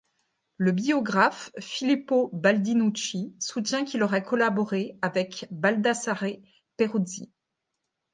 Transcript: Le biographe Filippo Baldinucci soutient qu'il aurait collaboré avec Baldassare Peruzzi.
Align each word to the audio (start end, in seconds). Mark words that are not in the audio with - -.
Le 0.57 0.71
biographe 0.71 1.51
Filippo 1.59 2.31
Baldinucci 2.33 3.35
soutient 3.39 3.85
qu'il 3.85 4.01
aurait 4.01 4.23
collaboré 4.23 4.97
avec 5.03 5.45
Baldassare 5.51 6.23
Peruzzi. 6.75 7.31